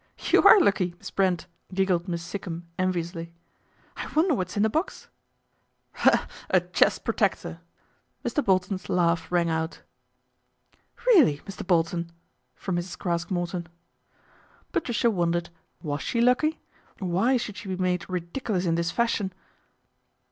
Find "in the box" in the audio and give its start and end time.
4.57-5.09